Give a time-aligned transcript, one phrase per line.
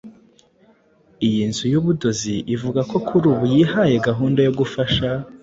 [1.27, 5.07] Iyi nzu y’ubudozi ivuga ko kuri ubu yihaye gahunda yo gufasha